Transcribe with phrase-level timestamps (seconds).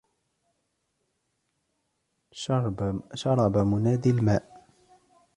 [2.41, 4.43] شرب مناد الماء